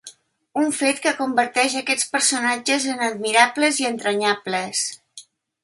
Un 0.61 0.71
fet 0.77 1.01
que 1.03 1.11
converteix 1.19 1.75
aquests 1.81 2.09
personatges 2.15 2.89
en 2.95 3.05
admirables 3.11 3.85
i 3.85 3.89
entranyables. 3.93 4.85